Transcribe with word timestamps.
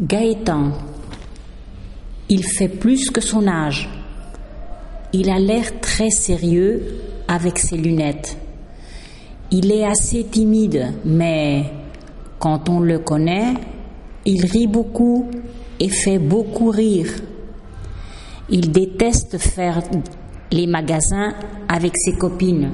Gaëtan. 0.00 0.70
Il 2.28 2.44
fait 2.44 2.68
plus 2.68 3.10
que 3.10 3.20
son 3.20 3.48
âge. 3.48 3.88
Il 5.12 5.28
a 5.28 5.40
l'air 5.40 5.80
très 5.80 6.10
sérieux 6.10 7.00
avec 7.26 7.58
ses 7.58 7.76
lunettes. 7.76 8.38
Il 9.50 9.72
est 9.72 9.84
assez 9.84 10.22
timide, 10.22 10.92
mais 11.04 11.64
quand 12.38 12.68
on 12.68 12.78
le 12.78 13.00
connaît, 13.00 13.54
il 14.24 14.46
rit 14.46 14.68
beaucoup 14.68 15.28
et 15.80 15.88
fait 15.88 16.20
beaucoup 16.20 16.70
rire. 16.70 17.10
Il 18.50 18.70
déteste 18.70 19.36
faire 19.38 19.82
les 20.52 20.68
magasins 20.68 21.34
avec 21.68 21.94
ses 21.96 22.12
copines. 22.12 22.70